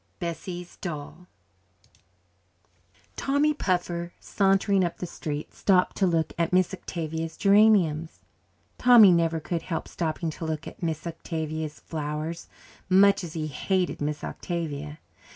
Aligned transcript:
Bessie's 0.17 0.77
Doll 0.77 1.27
Tommy 3.15 3.53
Puffer, 3.53 4.13
sauntering 4.19 4.83
up 4.83 4.97
the 4.97 5.05
street, 5.05 5.53
stopped 5.53 5.95
to 5.97 6.07
look 6.07 6.33
at 6.39 6.51
Miss 6.51 6.73
Octavia's 6.73 7.37
geraniums. 7.37 8.19
Tommy 8.79 9.11
never 9.11 9.39
could 9.39 9.61
help 9.61 9.87
stopping 9.87 10.31
to 10.31 10.43
look 10.45 10.65
at 10.67 10.81
Miss 10.81 11.05
Octavia's 11.05 11.79
flowers, 11.81 12.47
much 12.89 13.23
as 13.23 13.33
he 13.33 13.45
hated 13.45 14.01
Miss 14.01 14.23
Octavia. 14.23 14.97